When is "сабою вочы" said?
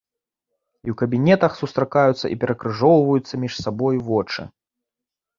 3.65-4.41